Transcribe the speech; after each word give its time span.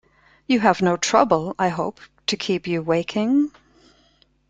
You 0.47 0.59
have 0.61 0.81
no 0.81 0.97
trouble, 0.97 1.53
I 1.59 1.69
hope, 1.69 1.99
to 2.25 2.35
keep 2.35 2.65
you 2.65 2.81
waking? 2.81 3.51